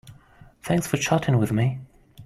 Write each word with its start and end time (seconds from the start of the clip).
Thanks 0.63 0.87
for 0.87 0.97
chatting 0.97 1.37
with 1.37 1.51
me. 1.51 1.77